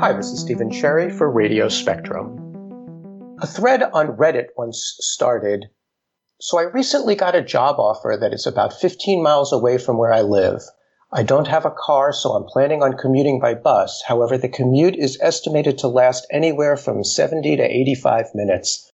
Hi, 0.00 0.12
this 0.12 0.30
is 0.30 0.38
Stephen 0.38 0.70
Cherry 0.70 1.10
for 1.10 1.28
Radio 1.28 1.68
Spectrum. 1.68 2.38
A 3.42 3.48
thread 3.48 3.82
on 3.82 4.16
Reddit 4.16 4.46
once 4.56 4.96
started. 5.00 5.70
So 6.40 6.56
I 6.56 6.70
recently 6.70 7.16
got 7.16 7.34
a 7.34 7.42
job 7.42 7.80
offer 7.80 8.16
that 8.20 8.32
is 8.32 8.46
about 8.46 8.78
15 8.78 9.20
miles 9.20 9.52
away 9.52 9.76
from 9.76 9.98
where 9.98 10.12
I 10.12 10.20
live. 10.20 10.62
I 11.10 11.24
don't 11.24 11.48
have 11.48 11.66
a 11.66 11.74
car, 11.76 12.12
so 12.12 12.30
I'm 12.30 12.44
planning 12.44 12.80
on 12.80 12.96
commuting 12.96 13.40
by 13.40 13.54
bus. 13.54 14.00
However, 14.06 14.38
the 14.38 14.48
commute 14.48 14.94
is 14.94 15.18
estimated 15.20 15.78
to 15.78 15.88
last 15.88 16.28
anywhere 16.30 16.76
from 16.76 17.02
70 17.02 17.56
to 17.56 17.64
85 17.64 18.26
minutes. 18.36 18.92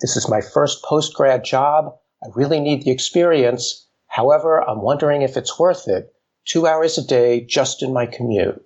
This 0.00 0.16
is 0.16 0.28
my 0.28 0.40
first 0.40 0.84
post 0.84 1.12
grad 1.14 1.42
job. 1.42 1.86
I 2.22 2.28
really 2.36 2.60
need 2.60 2.84
the 2.84 2.92
experience. 2.92 3.88
However, 4.06 4.62
I'm 4.62 4.80
wondering 4.80 5.22
if 5.22 5.36
it's 5.36 5.58
worth 5.58 5.88
it. 5.88 6.14
Two 6.44 6.68
hours 6.68 6.98
a 6.98 7.04
day 7.04 7.40
just 7.40 7.82
in 7.82 7.92
my 7.92 8.06
commute. 8.06 8.64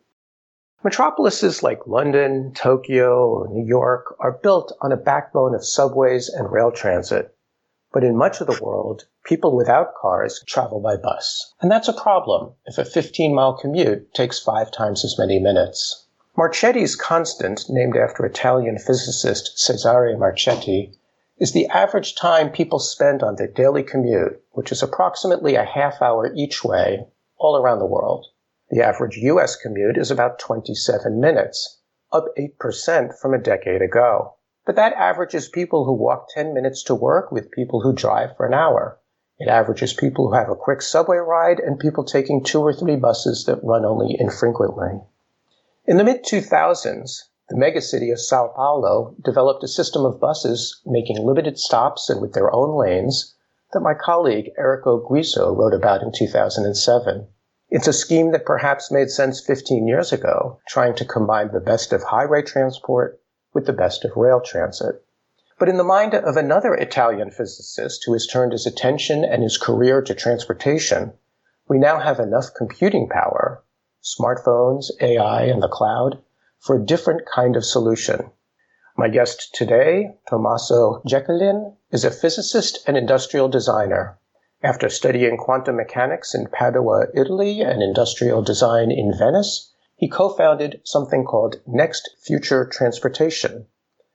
Metropolises 0.83 1.63
like 1.63 1.87
London, 1.87 2.55
Tokyo, 2.55 3.29
or 3.29 3.49
New 3.49 3.67
York 3.67 4.17
are 4.19 4.33
built 4.33 4.73
on 4.81 4.93
a 4.93 4.97
backbone 4.97 5.55
of 5.55 5.63
subways 5.63 6.31
and 6.31 6.51
rail 6.51 6.73
transit. 6.73 7.37
But 7.93 8.03
in 8.03 8.17
much 8.17 8.41
of 8.41 8.47
the 8.47 8.59
world, 8.65 9.05
people 9.23 9.55
without 9.55 9.95
cars 9.95 10.43
travel 10.47 10.81
by 10.81 10.97
bus. 10.97 11.53
And 11.61 11.71
that's 11.71 11.89
a 11.89 11.93
problem 11.93 12.55
if 12.65 12.79
a 12.79 12.87
15 12.87 13.35
mile 13.35 13.53
commute 13.59 14.15
takes 14.15 14.41
five 14.41 14.71
times 14.71 15.05
as 15.05 15.19
many 15.19 15.39
minutes. 15.39 16.07
Marchetti's 16.35 16.97
constant, 16.97 17.69
named 17.69 17.99
after 17.99 18.25
Italian 18.25 18.79
physicist 18.79 19.59
Cesare 19.59 20.17
Marchetti, 20.17 20.95
is 21.37 21.53
the 21.53 21.67
average 21.67 22.15
time 22.15 22.49
people 22.51 22.79
spend 22.79 23.23
on 23.23 23.37
their 23.37 23.49
daily 23.49 23.83
commute, 23.83 24.43
which 24.53 24.73
is 24.73 24.83
approximately 24.83 25.57
a 25.57 25.65
half 25.65 26.01
hour 26.01 26.33
each 26.35 26.65
way, 26.65 27.07
all 27.37 27.59
around 27.59 27.81
the 27.81 27.85
world. 27.85 28.29
The 28.73 28.87
average 28.87 29.17
U.S. 29.17 29.57
commute 29.57 29.99
is 29.99 30.13
about 30.13 30.39
27 30.39 31.21
minutes, 31.21 31.81
up 32.13 32.27
8% 32.39 33.19
from 33.19 33.35
a 33.35 33.39
decade 33.39 33.83
ago. 33.83 34.35
But 34.65 34.77
that 34.77 34.93
averages 34.93 35.49
people 35.49 35.85
who 35.85 35.93
walk 35.93 36.29
10 36.29 36.55
minutes 36.55 36.85
to 36.85 36.95
work 36.95 37.33
with 37.33 37.51
people 37.51 37.81
who 37.81 37.93
drive 37.93 38.37
for 38.37 38.47
an 38.47 38.55
hour. 38.55 39.01
It 39.41 39.49
averages 39.49 39.93
people 39.93 40.29
who 40.29 40.35
have 40.35 40.49
a 40.49 40.55
quick 40.55 40.83
subway 40.83 41.17
ride 41.17 41.59
and 41.59 41.81
people 41.81 42.05
taking 42.05 42.45
two 42.45 42.61
or 42.61 42.73
three 42.73 42.95
buses 42.95 43.45
that 43.47 43.65
run 43.65 43.85
only 43.85 44.17
infrequently. 44.21 45.01
In 45.87 45.97
the 45.97 46.05
mid 46.05 46.23
2000s, 46.23 47.23
the 47.49 47.57
megacity 47.57 48.13
of 48.13 48.21
Sao 48.21 48.53
Paulo 48.55 49.17
developed 49.21 49.65
a 49.65 49.69
system 49.69 50.05
of 50.05 50.21
buses 50.21 50.81
making 50.87 51.27
limited 51.27 51.59
stops 51.59 52.09
and 52.09 52.21
with 52.21 52.35
their 52.35 52.55
own 52.55 52.77
lanes 52.77 53.35
that 53.73 53.81
my 53.81 53.95
colleague 53.95 54.53
Erico 54.57 55.05
Guizzo 55.11 55.57
wrote 55.57 55.75
about 55.75 56.03
in 56.03 56.13
2007. 56.13 57.27
It's 57.73 57.87
a 57.87 57.93
scheme 57.93 58.33
that 58.33 58.45
perhaps 58.45 58.91
made 58.91 59.11
sense 59.11 59.41
15 59.41 59.87
years 59.87 60.13
ago, 60.13 60.59
trying 60.67 60.97
to 60.97 61.05
combine 61.05 61.53
the 61.53 61.61
best 61.61 61.93
of 61.93 62.03
highway 62.03 62.43
transport 62.43 63.21
with 63.55 63.67
the 63.67 63.73
best 63.73 64.05
of 64.05 64.17
rail 64.17 64.41
transit. 64.41 65.05
But 65.57 65.69
in 65.69 65.77
the 65.77 65.85
mind 65.85 66.15
of 66.15 66.37
another 66.37 66.75
Italian 66.75 67.31
physicist 67.31 68.03
who 68.05 68.13
has 68.15 68.27
turned 68.27 68.51
his 68.51 68.67
attention 68.67 69.25
and 69.25 69.45
his 69.45 69.57
career 69.57 70.03
to 70.03 70.15
transportation, 70.15 71.13
we 71.69 71.79
now 71.79 72.01
have 72.01 72.19
enough 72.19 72.55
computing 72.57 73.09
power, 73.09 73.63
smartphones, 74.03 74.87
AI, 75.01 75.43
and 75.43 75.63
the 75.63 75.69
cloud, 75.69 76.19
for 76.59 76.75
a 76.75 76.85
different 76.85 77.23
kind 77.33 77.55
of 77.55 77.65
solution. 77.65 78.33
My 78.97 79.09
guest 79.09 79.55
today, 79.55 80.17
Tommaso 80.29 81.03
Gecchelin, 81.07 81.77
is 81.93 82.05
a 82.05 82.11
physicist 82.11 82.81
and 82.89 82.97
industrial 82.97 83.49
designer. 83.49 84.19
After 84.63 84.91
studying 84.91 85.39
quantum 85.39 85.77
mechanics 85.77 86.35
in 86.35 86.47
Padua, 86.49 87.07
Italy, 87.15 87.63
and 87.63 87.83
industrial 87.83 88.43
design 88.43 88.91
in 88.91 89.17
Venice, 89.17 89.73
he 89.97 90.07
co-founded 90.07 90.83
something 90.85 91.25
called 91.25 91.63
Next 91.67 92.11
Future 92.21 92.67
Transportation. 92.67 93.67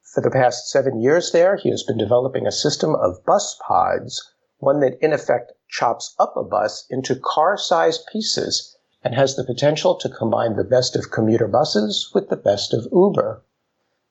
For 0.04 0.22
the 0.22 0.30
past 0.30 0.70
seven 0.70 1.02
years 1.02 1.32
there, 1.32 1.56
he 1.56 1.72
has 1.72 1.82
been 1.82 1.98
developing 1.98 2.46
a 2.46 2.52
system 2.52 2.94
of 2.94 3.26
bus 3.26 3.58
pods, 3.60 4.34
one 4.60 4.82
that 4.82 5.04
in 5.04 5.14
effect 5.14 5.52
chops 5.68 6.14
up 6.20 6.38
a 6.38 6.44
bus 6.44 6.86
into 6.92 7.16
car-sized 7.16 8.06
pieces 8.06 8.78
and 9.04 9.16
has 9.16 9.36
the 9.36 9.44
potential 9.44 9.96
to 9.96 10.10
combine 10.10 10.58
the 10.58 10.64
best 10.64 10.96
of 10.96 11.10
commuter 11.10 11.48
buses 11.48 12.12
with 12.14 12.30
the 12.30 12.38
best 12.38 12.72
of 12.72 12.88
Uber. 12.92 13.44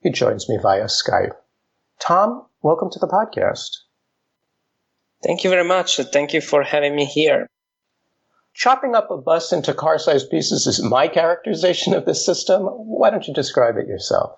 He 0.01 0.11
joins 0.11 0.49
me 0.49 0.59
via 0.61 0.87
Skype. 0.87 1.37
Tom, 2.01 2.47
welcome 2.61 2.91
to 2.91 2.99
the 2.99 3.07
podcast. 3.07 3.84
Thank 5.25 5.43
you 5.43 5.49
very 5.49 5.65
much. 5.65 5.97
Thank 6.13 6.35
you 6.35 6.43
for 6.43 6.63
having 6.63 6.95
me 6.95 7.07
here. 7.07 7.49
Chopping 8.55 8.95
up 8.95 9.11
a 9.11 9.17
bus 9.17 9.53
into 9.53 9.73
car 9.73 9.99
sized 9.99 10.31
pieces 10.31 10.67
is 10.67 10.83
my 10.83 11.09
characterization 11.09 11.95
of 11.95 12.05
this 12.05 12.25
system. 12.25 12.63
Why 12.65 13.09
don't 13.09 13.27
you 13.27 13.33
describe 13.33 13.77
it 13.79 13.89
yourself? 13.89 14.33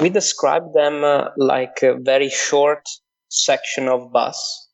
We 0.00 0.08
describe 0.08 0.72
them 0.72 1.02
uh, 1.02 1.30
like 1.36 1.82
a 1.82 1.96
very 1.98 2.30
short 2.30 2.88
section 3.28 3.88
of 3.88 4.12
bus 4.12 4.68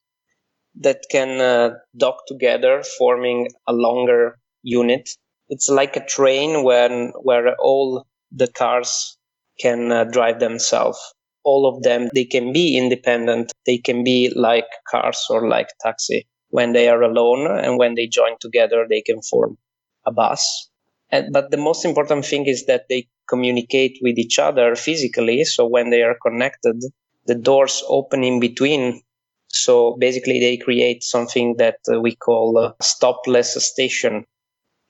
that 0.81 1.01
can 1.11 1.41
uh, 1.41 1.71
dock 1.97 2.27
together, 2.29 2.83
forming 2.99 3.49
a 3.67 3.73
longer 3.73 4.39
unit. 4.63 5.09
It's 5.49 5.71
like 5.71 5.97
a 5.97 6.05
train 6.05 6.65
when, 6.65 7.13
where 7.23 7.57
all 7.57 8.07
the 8.31 8.49
cars 8.49 9.17
can 9.59 9.91
uh, 9.91 10.05
drive 10.05 10.39
themselves 10.39 11.01
all 11.47 11.65
of 11.65 11.83
them, 11.85 12.11
they 12.13 12.25
can 12.25 12.53
be 12.53 12.77
independent. 12.77 13.53
They 13.67 13.79
can 13.79 14.03
be 14.03 14.33
like 14.35 14.67
cars 14.91 15.25
or 15.31 15.49
like 15.49 15.69
taxi. 15.81 16.27
When 16.51 16.73
they 16.73 16.89
are 16.89 17.03
alone 17.03 17.47
and 17.47 17.79
when 17.79 17.95
they 17.95 18.09
join 18.09 18.37
together, 18.41 18.85
they 18.89 19.01
can 19.01 19.23
form 19.23 19.57
a 20.05 20.13
bus. 20.13 20.69
And, 21.11 21.33
but 21.33 21.53
the 21.53 21.57
most 21.57 21.85
important 21.85 22.27
thing 22.27 22.47
is 22.47 22.67
that 22.67 22.87
they 22.89 23.07
communicate 23.29 23.99
with 24.03 24.19
each 24.19 24.41
other 24.41 24.75
physically. 24.75 25.45
So 25.45 25.67
when 25.67 25.91
they 25.91 26.03
are 26.03 26.19
connected, 26.21 26.83
the 27.27 27.37
doors 27.37 27.83
open 27.87 28.25
in 28.25 28.41
between. 28.41 29.03
So 29.49 29.97
basically 30.01 30.41
they 30.41 30.57
create 30.57 31.05
something 31.05 31.57
that 31.59 31.79
uh, 31.93 32.01
we 32.01 32.17
call 32.17 32.75
stopless 32.83 33.57
station 33.61 34.25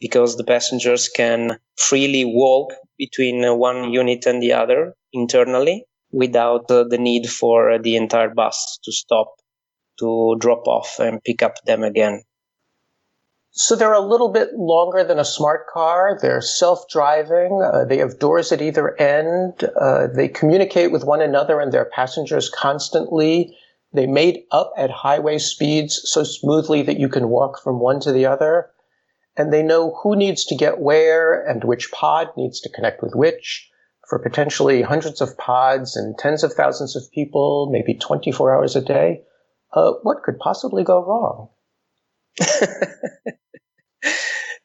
because 0.00 0.37
the 0.37 0.44
passengers 0.44 1.09
can 1.09 1.59
freely 1.77 2.25
walk 2.25 2.73
between 2.99 3.44
uh, 3.44 3.55
one 3.55 3.93
unit 3.93 4.25
and 4.25 4.43
the 4.43 4.55
other 4.55 4.94
internally 5.12 5.84
without 6.11 6.71
uh, 6.71 6.84
the 6.84 6.99
need 6.99 7.28
for 7.28 7.78
the 7.78 7.97
entire 7.97 8.33
bus 8.33 8.78
to 8.84 8.93
stop 8.93 9.34
to 9.99 10.37
drop 10.39 10.67
off 10.67 10.99
and 10.99 11.22
pick 11.25 11.43
up 11.43 11.55
them 11.65 11.83
again. 11.83 12.22
So 13.59 13.75
they're 13.75 13.94
a 13.94 14.00
little 14.00 14.31
bit 14.31 14.50
longer 14.55 15.03
than 15.03 15.19
a 15.19 15.25
smart 15.25 15.67
car. 15.72 16.19
They're 16.21 16.43
self-driving. 16.43 17.62
Uh, 17.62 17.87
they 17.87 17.97
have 17.97 18.19
doors 18.19 18.53
at 18.53 18.61
either 18.61 19.00
end. 19.00 19.65
Uh, 19.81 20.09
they 20.15 20.28
communicate 20.28 20.93
with 20.93 21.05
one 21.05 21.22
another 21.22 21.59
and 21.59 21.72
their 21.72 21.87
passengers 21.87 22.50
constantly. 22.50 23.56
They 23.94 24.06
made 24.06 24.41
up 24.50 24.73
at 24.77 24.91
highway 24.91 25.38
speeds 25.38 26.03
so 26.05 26.23
smoothly 26.23 26.83
that 26.83 27.00
you 27.00 27.09
can 27.09 27.31
walk 27.31 27.62
from 27.62 27.81
one 27.81 27.99
to 28.00 28.12
the 28.12 28.27
other. 28.27 28.69
And 29.38 29.50
they 29.50 29.62
know 29.62 29.99
who 30.03 30.17
needs 30.17 30.44
to 30.47 30.55
get 30.55 30.81
where 30.81 31.43
and 31.49 31.65
which 31.65 31.91
pod 31.93 32.28
needs 32.37 32.61
to 32.61 32.69
connect 32.69 33.03
with 33.03 33.15
which 33.15 33.71
for 34.09 34.19
potentially 34.19 34.83
hundreds 34.83 35.21
of 35.21 35.37
pods 35.37 35.97
and 35.97 36.17
tens 36.19 36.44
of 36.44 36.53
thousands 36.53 36.94
of 36.97 37.11
people, 37.12 37.69
maybe 37.71 37.94
24 37.94 38.55
hours 38.55 38.77
a 38.77 38.81
day, 38.81 39.22
uh, 39.72 39.93
what 40.03 40.22
could 40.22 40.39
possibly 40.39 40.84
go 40.84 41.05
wrong? 41.05 41.49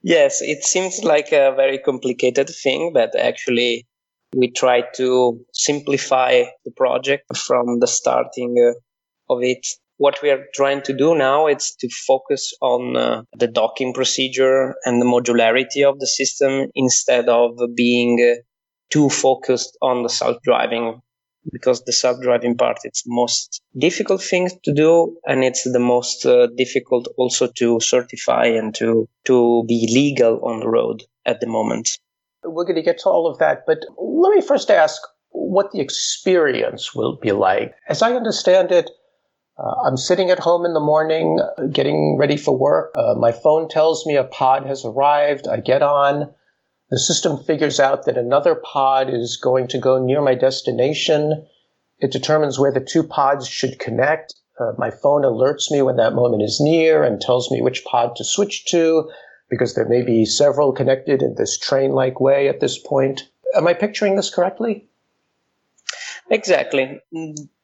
yes, 0.04 0.42
it 0.42 0.64
seems 0.64 1.04
like 1.04 1.32
a 1.32 1.54
very 1.56 1.80
complicated 1.80 2.50
thing, 2.50 2.92
but 2.94 3.18
actually, 3.18 3.88
we 4.36 4.52
try 4.52 4.84
to 4.96 5.44
simplify 5.54 6.44
the 6.64 6.72
project 6.72 7.36
from 7.36 7.80
the 7.80 7.88
starting 7.88 8.56
uh, 8.60 9.34
of 9.34 9.44
it. 9.44 9.66
What 9.98 10.22
we 10.24 10.30
are 10.30 10.46
trying 10.56 10.82
to 10.84 10.94
do 10.94 11.16
now 11.16 11.48
is 11.48 11.76
to 11.80 11.90
focus 11.90 12.54
on 12.62 12.96
uh, 12.96 13.24
the 13.38 13.48
docking 13.48 13.94
procedure 13.94 14.76
and 14.86 15.02
the 15.02 15.06
modularity 15.06 15.88
of 15.88 16.00
the 16.00 16.08
system 16.08 16.70
instead 16.74 17.30
of 17.30 17.60
being 17.76 18.20
uh, 18.20 18.42
too 18.92 19.10
focused 19.10 19.78
on 19.82 20.04
the 20.04 20.10
self-driving 20.10 21.02
because 21.52 21.84
the 21.84 21.94
self-driving 21.94 22.56
part 22.56 22.78
it's 22.84 23.04
most 23.08 23.62
difficult 23.78 24.22
thing 24.22 24.50
to 24.64 24.74
do 24.74 25.16
and 25.26 25.44
it's 25.44 25.64
the 25.72 25.80
most 25.80 26.26
uh, 26.26 26.48
difficult 26.56 27.08
also 27.18 27.48
to 27.48 27.80
certify 27.80 28.46
and 28.46 28.76
to 28.76 29.08
to 29.26 29.64
be 29.68 29.90
legal 29.92 30.40
on 30.46 30.60
the 30.60 30.68
road 30.68 31.04
at 31.26 31.40
the 31.40 31.48
moment. 31.48 31.98
We're 32.44 32.66
going 32.66 32.76
to 32.76 32.82
get 32.82 33.00
to 33.00 33.10
all 33.10 33.28
of 33.28 33.40
that 33.40 33.64
but 33.66 33.80
let 33.98 34.36
me 34.36 34.42
first 34.42 34.70
ask 34.70 35.02
what 35.30 35.72
the 35.72 35.80
experience 35.80 36.94
will 36.94 37.16
be 37.16 37.32
like. 37.32 37.74
As 37.90 38.02
i 38.02 38.14
understand 38.14 38.72
it 38.72 38.92
uh, 39.58 39.76
i'm 39.86 39.98
sitting 39.98 40.30
at 40.30 40.40
home 40.40 40.66
in 40.66 40.74
the 40.74 40.80
morning 40.80 41.40
getting 41.72 42.18
ready 42.20 42.38
for 42.38 42.56
work. 42.58 42.94
Uh, 42.96 43.16
my 43.16 43.32
phone 43.32 43.68
tells 43.68 44.06
me 44.06 44.16
a 44.16 44.24
pod 44.24 44.66
has 44.66 44.86
arrived. 44.86 45.48
I 45.48 45.60
get 45.60 45.82
on 45.82 46.32
the 46.92 47.00
system 47.00 47.38
figures 47.38 47.80
out 47.80 48.06
that 48.06 48.18
another 48.18 48.54
pod 48.54 49.10
is 49.10 49.38
going 49.38 49.68
to 49.70 49.80
go 49.80 49.98
near 49.98 50.22
my 50.22 50.36
destination. 50.36 51.48
It 52.00 52.12
determines 52.12 52.60
where 52.60 52.74
the 52.74 52.82
two 52.82 53.02
pods 53.02 53.48
should 53.48 53.80
connect. 53.80 54.36
Uh, 54.60 54.74
my 54.78 54.92
phone 54.92 55.22
alerts 55.22 55.72
me 55.72 55.82
when 55.82 55.96
that 55.96 56.14
moment 56.14 56.44
is 56.44 56.60
near 56.60 57.02
and 57.04 57.22
tells 57.22 57.50
me 57.50 57.62
which 57.62 57.86
pod 57.86 58.18
to 58.18 58.26
switch 58.26 58.66
to 58.66 59.10
because 59.50 59.74
there 59.74 59.88
may 59.88 60.02
be 60.02 60.26
several 60.26 60.74
connected 60.74 61.22
in 61.22 61.36
this 61.36 61.58
train 61.58 61.92
like 61.92 62.20
way 62.20 62.50
at 62.50 62.60
this 62.60 62.78
point. 62.78 63.30
Am 63.56 63.68
I 63.68 63.74
picturing 63.74 64.18
this 64.18 64.34
correctly? 64.34 64.86
Exactly. 66.30 67.00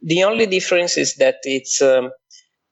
The 0.02 0.24
only 0.24 0.46
difference 0.46 0.98
is 0.98 1.16
that 1.16 1.38
it's 1.44 1.82
um, 1.82 2.12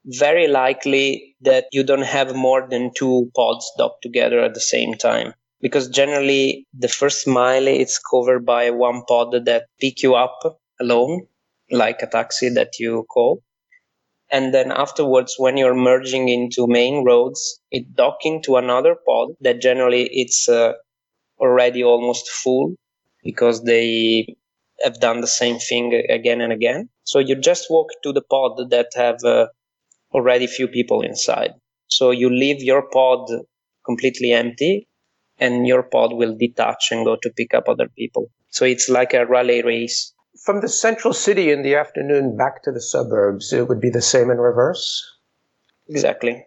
very 0.06 0.48
likely 0.48 1.36
that 1.42 1.66
you 1.72 1.84
don't 1.84 2.02
have 2.02 2.34
more 2.34 2.66
than 2.68 2.92
two 2.94 3.30
pods 3.36 3.70
docked 3.76 4.02
together 4.02 4.40
at 4.40 4.54
the 4.54 4.60
same 4.60 4.94
time. 4.94 5.34
Because 5.60 5.88
generally, 5.88 6.66
the 6.72 6.88
first 6.88 7.26
mile 7.26 7.66
is 7.66 7.98
covered 7.98 8.44
by 8.44 8.70
one 8.70 9.02
pod 9.08 9.32
that 9.46 9.66
pick 9.80 10.02
you 10.02 10.14
up 10.14 10.38
alone, 10.80 11.26
like 11.70 12.02
a 12.02 12.06
taxi 12.06 12.48
that 12.50 12.78
you 12.78 13.04
call. 13.08 13.42
And 14.30 14.52
then 14.52 14.72
afterwards, 14.72 15.36
when 15.38 15.56
you're 15.56 15.74
merging 15.74 16.28
into 16.28 16.66
main 16.66 17.04
roads, 17.04 17.60
it 17.70 17.94
docking 17.94 18.42
to 18.42 18.56
another 18.56 18.96
pod 19.06 19.30
that 19.40 19.62
generally 19.62 20.08
it's 20.12 20.48
uh, 20.48 20.72
already 21.38 21.82
almost 21.84 22.28
full 22.28 22.74
because 23.22 23.62
they 23.64 24.36
have 24.82 25.00
done 25.00 25.20
the 25.20 25.26
same 25.26 25.58
thing 25.58 25.94
again 26.08 26.40
and 26.40 26.52
again. 26.52 26.88
So 27.04 27.18
you 27.18 27.36
just 27.36 27.70
walk 27.70 27.88
to 28.02 28.12
the 28.12 28.22
pod 28.22 28.70
that 28.70 28.88
have 28.94 29.22
uh, 29.24 29.46
already 30.12 30.46
few 30.46 30.68
people 30.68 31.02
inside. 31.02 31.52
So 31.88 32.10
you 32.10 32.28
leave 32.28 32.62
your 32.62 32.82
pod 32.90 33.30
completely 33.84 34.32
empty 34.32 34.88
and 35.38 35.66
your 35.66 35.82
pod 35.82 36.12
will 36.12 36.36
detach 36.36 36.88
and 36.90 37.04
go 37.04 37.16
to 37.22 37.30
pick 37.30 37.54
up 37.54 37.68
other 37.68 37.88
people. 37.88 38.30
So 38.50 38.64
it's 38.64 38.88
like 38.88 39.14
a 39.14 39.26
rally 39.26 39.62
race. 39.62 40.12
From 40.44 40.60
the 40.60 40.68
central 40.68 41.12
city 41.12 41.50
in 41.50 41.62
the 41.62 41.74
afternoon 41.74 42.36
back 42.36 42.62
to 42.64 42.72
the 42.72 42.80
suburbs, 42.80 43.52
it 43.52 43.68
would 43.68 43.80
be 43.80 43.90
the 43.90 44.02
same 44.02 44.30
in 44.30 44.38
reverse? 44.38 45.02
Exactly. 45.88 46.44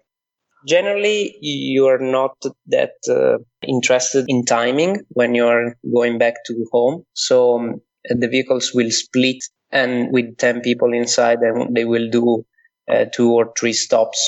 Generally, 0.68 1.38
you 1.42 1.88
are 1.88 2.00
not 2.00 2.36
that 2.68 2.94
uh, 3.10 3.38
interested 3.66 4.26
in 4.28 4.44
timing 4.46 5.02
when 5.10 5.34
you're 5.34 5.78
going 5.94 6.18
back 6.18 6.36
to 6.48 6.66
home. 6.72 7.06
So 7.14 7.58
um, 7.58 7.82
the 8.10 8.28
vehicles 8.28 8.74
will 8.74 8.92
split 8.92 9.38
and 9.72 10.12
with 10.12 10.38
10 10.38 10.62
people 10.62 10.94
inside 10.94 11.40
and 11.40 11.76
they 11.76 11.86
will 11.86 12.10
do 12.10 12.46
uh, 12.92 13.06
two 13.14 13.32
or 13.32 13.54
three 13.58 13.74
stops 13.74 14.20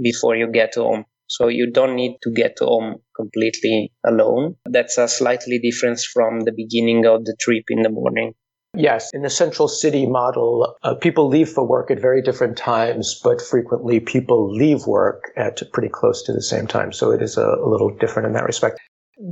before 0.00 0.36
you 0.36 0.50
get 0.50 0.74
home. 0.76 1.04
So 1.28 1.48
you 1.48 1.70
don't 1.70 1.94
need 1.94 2.16
to 2.22 2.30
get 2.30 2.56
home 2.58 2.96
completely 3.14 3.92
alone. 4.04 4.56
That's 4.64 4.98
a 4.98 5.08
slightly 5.08 5.58
difference 5.58 6.04
from 6.04 6.40
the 6.40 6.52
beginning 6.52 7.06
of 7.06 7.24
the 7.24 7.36
trip 7.38 7.64
in 7.68 7.82
the 7.82 7.90
morning. 7.90 8.34
Yes, 8.74 9.10
in 9.12 9.22
the 9.22 9.30
central 9.30 9.66
city 9.66 10.06
model, 10.06 10.76
uh, 10.82 10.94
people 10.94 11.28
leave 11.28 11.48
for 11.48 11.66
work 11.66 11.90
at 11.90 12.00
very 12.00 12.22
different 12.22 12.56
times, 12.56 13.18
but 13.24 13.40
frequently 13.40 13.98
people 13.98 14.52
leave 14.52 14.86
work 14.86 15.32
at 15.36 15.62
pretty 15.72 15.88
close 15.88 16.22
to 16.24 16.32
the 16.32 16.42
same 16.42 16.66
time. 16.66 16.92
So 16.92 17.10
it 17.10 17.22
is 17.22 17.36
a, 17.36 17.46
a 17.46 17.68
little 17.68 17.90
different 17.90 18.26
in 18.26 18.34
that 18.34 18.44
respect. 18.44 18.78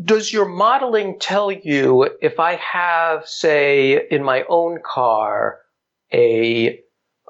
Does 0.04 0.32
your 0.32 0.46
modeling 0.46 1.19
tell 1.20 1.52
you 1.52 2.08
if 2.20 2.40
I 2.40 2.56
have, 2.56 3.26
say, 3.26 4.06
in 4.10 4.25
my 4.25 4.44
own 4.48 4.78
car, 4.84 5.60
a 6.12 6.81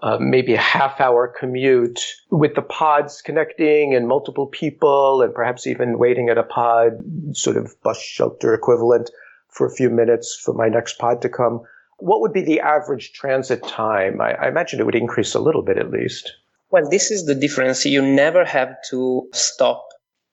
uh, 0.03 0.19
maybe 0.21 0.55
a 0.55 0.61
half 0.61 1.01
hour 1.01 1.33
commute 1.39 2.01
with 2.31 2.55
the 2.55 2.63
pods 2.63 3.23
connecting 3.23 3.95
and 3.95 4.09
multiple 4.09 4.47
people 4.47 5.23
and 5.23 5.35
perhaps 5.35 5.67
even 5.67 5.99
waiting 5.99 6.29
at 6.29 6.39
a 6.39 6.43
pod, 6.43 6.93
sort 7.33 7.57
of 7.57 7.75
bus 7.83 8.01
shelter 8.01 8.55
equivalent 8.55 9.11
for 9.49 9.67
a 9.67 9.75
few 9.75 9.89
minutes 9.89 10.39
for 10.43 10.55
my 10.55 10.69
next 10.69 10.99
pod 10.99 11.23
to 11.23 11.29
come. 11.29 11.63
What 11.99 12.21
would 12.21 12.33
be 12.33 12.43
the 12.43 12.61
average 12.61 13.13
transit 13.13 13.63
time? 13.67 14.21
I, 14.21 14.33
I 14.33 14.49
imagine 14.49 14.81
it 14.81 14.87
would 14.87 14.95
increase 14.95 15.35
a 15.35 15.41
little 15.41 15.63
bit 15.63 15.79
at 15.79 15.91
least. 15.91 16.31
Well, 16.71 16.89
this 16.91 17.11
is 17.11 17.25
the 17.25 17.35
difference. 17.35 17.87
You 17.87 18.03
never 18.03 18.45
have 18.45 18.75
to 18.91 19.29
stop 19.33 19.87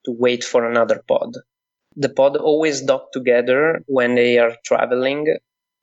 to 0.04 0.12
wait 0.12 0.44
for 0.44 0.68
another 0.68 1.02
pod 1.08 1.36
the 1.96 2.08
pod 2.08 2.36
always 2.36 2.82
dock 2.82 3.12
together 3.12 3.82
when 3.86 4.14
they 4.14 4.38
are 4.38 4.56
traveling. 4.64 5.36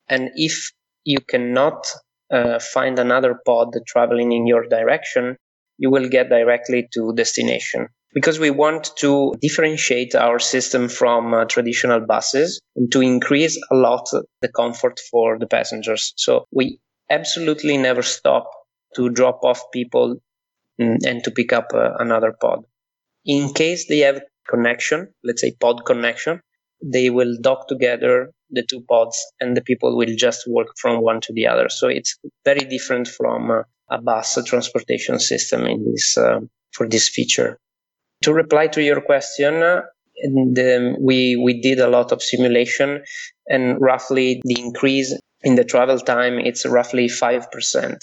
And 0.08 0.30
if 0.36 0.72
you 1.04 1.20
cannot 1.20 1.88
uh, 2.32 2.60
find 2.60 2.98
another 3.00 3.40
pod 3.46 3.76
traveling 3.88 4.32
in 4.32 4.48
your 4.48 4.68
direction, 4.68 5.38
you 5.78 5.90
will 5.90 6.08
get 6.08 6.30
directly 6.30 6.88
to 6.94 7.14
destination. 7.14 7.88
Because 8.14 8.40
we 8.40 8.50
want 8.50 8.92
to 8.98 9.34
differentiate 9.42 10.16
our 10.16 10.38
system 10.38 10.90
from 10.90 11.34
uh, 11.34 11.46
traditional 11.46 12.02
buses 12.02 12.60
and 12.76 12.92
to 12.92 13.02
increase 13.02 13.58
a 13.72 13.76
lot 13.76 14.06
the 14.42 14.50
comfort 14.50 15.00
for 15.10 15.40
the 15.40 15.48
passengers. 15.48 16.14
So 16.18 16.46
we 16.52 16.80
absolutely 17.10 17.78
never 17.78 18.02
stop 18.02 18.50
to 18.96 19.10
drop 19.10 19.40
off 19.44 19.62
people 19.72 20.18
and 20.78 21.24
to 21.24 21.32
pick 21.32 21.54
up 21.54 21.68
uh, 21.74 21.92
another 22.00 22.34
pod. 22.40 22.64
In 23.26 23.54
case 23.54 23.88
they 23.88 24.00
have 24.00 24.22
connection, 24.50 25.14
let's 25.24 25.42
say 25.42 25.56
pod 25.60 25.86
connection, 25.86 26.42
they 26.84 27.10
will 27.10 27.36
dock 27.42 27.68
together 27.68 28.32
the 28.50 28.64
two 28.64 28.82
pods 28.90 29.18
and 29.40 29.56
the 29.56 29.62
people 29.62 29.98
will 29.98 30.14
just 30.16 30.44
work 30.48 30.68
from 30.78 31.02
one 31.02 31.22
to 31.22 31.34
the 31.34 31.48
other. 31.48 31.70
So 31.70 31.88
it's 31.88 32.18
very 32.44 32.62
different 32.62 33.08
from 33.08 33.52
uh, 33.52 33.64
a 33.90 34.02
bus 34.02 34.38
transportation 34.46 35.20
system 35.20 35.66
in 35.66 35.92
this, 35.92 36.18
uh, 36.18 36.40
for 36.74 36.88
this 36.88 37.10
feature. 37.10 37.58
To 38.24 38.34
reply 38.34 38.68
to 38.68 38.84
your 38.84 39.02
question, 39.02 39.82
we, 41.00 41.36
we 41.36 41.62
did 41.62 41.80
a 41.80 41.88
lot 41.88 42.12
of 42.12 42.22
simulation 42.22 43.04
and 43.48 43.82
roughly 43.82 44.42
the 44.44 44.60
increase 44.60 45.18
in 45.44 45.56
the 45.56 45.64
travel 45.64 46.00
time, 46.00 46.40
it's 46.40 46.66
roughly 46.66 47.08
5%. 47.08 47.98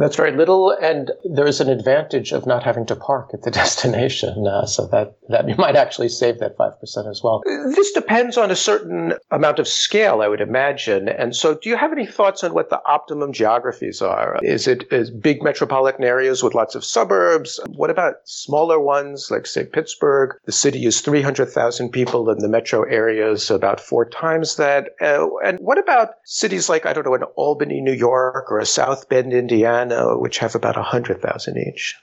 That's 0.00 0.16
very 0.16 0.32
little, 0.32 0.70
and 0.70 1.10
there 1.24 1.46
is 1.46 1.60
an 1.60 1.68
advantage 1.68 2.32
of 2.32 2.46
not 2.46 2.62
having 2.62 2.86
to 2.86 2.96
park 2.96 3.30
at 3.34 3.42
the 3.42 3.50
destination, 3.62 4.46
uh, 4.46 4.64
so 4.64 4.86
that, 4.86 5.16
that 5.28 5.48
you 5.48 5.56
might 5.56 5.76
actually 5.76 6.08
save 6.08 6.38
that 6.38 6.56
5% 6.56 7.10
as 7.10 7.22
well. 7.22 7.42
This 7.44 7.92
depends 7.92 8.38
on 8.38 8.50
a 8.50 8.56
certain 8.56 9.12
amount 9.30 9.58
of 9.58 9.68
scale, 9.68 10.22
I 10.22 10.28
would 10.28 10.40
imagine. 10.40 11.08
And 11.08 11.36
so, 11.36 11.54
do 11.54 11.68
you 11.68 11.76
have 11.76 11.92
any 11.92 12.06
thoughts 12.06 12.42
on 12.42 12.54
what 12.54 12.70
the 12.70 12.80
optimum 12.86 13.32
geographies 13.32 14.00
are? 14.00 14.38
Is 14.42 14.66
it 14.66 14.84
is 14.90 15.10
big 15.10 15.42
metropolitan 15.42 16.04
areas 16.04 16.42
with 16.42 16.54
lots 16.54 16.74
of 16.74 16.84
suburbs? 16.84 17.60
What 17.68 17.90
about 17.90 18.14
smaller 18.24 18.80
ones, 18.80 19.30
like, 19.30 19.46
say, 19.46 19.64
Pittsburgh? 19.64 20.36
The 20.46 20.52
city 20.52 20.86
is 20.86 21.02
300,000 21.02 21.90
people, 21.90 22.30
and 22.30 22.40
the 22.40 22.48
metro 22.48 22.84
area 22.84 23.30
is 23.30 23.50
about 23.50 23.80
four 23.80 24.08
times 24.08 24.56
that. 24.56 24.90
Uh, 25.00 25.28
and 25.44 25.58
what 25.60 25.78
about 25.78 26.10
cities 26.24 26.68
like, 26.68 26.86
I 26.86 26.94
don't 26.94 27.04
know, 27.04 27.14
an 27.14 27.24
Albany, 27.36 27.80
New 27.82 27.92
York, 27.92 28.50
or 28.50 28.58
a 28.58 28.66
South 28.66 29.08
Bend, 29.08 29.34
Indiana? 29.34 29.89
Which 30.18 30.38
have 30.38 30.54
about 30.54 30.76
100,000 30.76 31.56
each? 31.58 31.96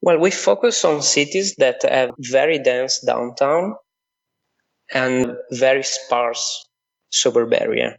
Well, 0.00 0.18
we 0.18 0.30
focus 0.30 0.84
on 0.84 1.02
cities 1.02 1.54
that 1.56 1.82
have 1.82 2.10
very 2.18 2.58
dense 2.58 3.00
downtown 3.00 3.74
and 4.92 5.36
very 5.50 5.82
sparse 5.82 6.68
suburb 7.10 7.54
area. 7.54 7.96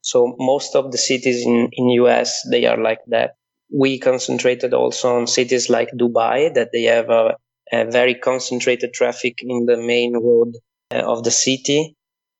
So 0.00 0.34
most 0.38 0.74
of 0.74 0.90
the 0.92 0.98
cities 0.98 1.46
in, 1.46 1.68
in 1.72 1.88
US, 2.02 2.46
they 2.50 2.66
are 2.66 2.76
like 2.76 3.00
that. 3.06 3.36
We 3.72 3.98
concentrated 3.98 4.74
also 4.74 5.16
on 5.16 5.26
cities 5.26 5.70
like 5.70 5.88
Dubai 5.96 6.52
that 6.54 6.70
they 6.72 6.82
have 6.84 7.08
a, 7.08 7.36
a 7.72 7.90
very 7.90 8.14
concentrated 8.14 8.92
traffic 8.92 9.38
in 9.40 9.66
the 9.66 9.76
main 9.76 10.16
road 10.16 10.56
uh, 10.90 10.98
of 10.98 11.24
the 11.24 11.30
city, 11.30 11.96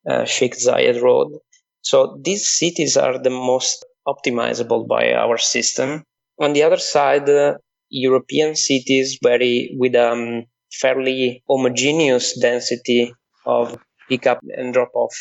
uh, 0.08 0.24
Sheikh 0.24 0.56
Zayed 0.56 1.00
Road. 1.00 1.32
So 1.82 2.20
these 2.22 2.48
cities 2.48 2.96
are 2.96 3.18
the 3.22 3.30
most 3.30 3.84
optimizable 4.06 4.86
by 4.86 5.12
our 5.12 5.38
system 5.38 6.04
on 6.38 6.52
the 6.52 6.62
other 6.62 6.76
side, 6.76 7.28
uh, 7.28 7.58
European 7.90 8.56
cities 8.56 9.18
very 9.22 9.74
with 9.78 9.94
a 9.94 10.12
um, 10.12 10.44
fairly 10.72 11.42
homogeneous 11.48 12.38
density 12.38 13.12
of 13.46 13.78
pickup 14.08 14.40
and 14.56 14.74
drop 14.74 14.90
off. 14.94 15.14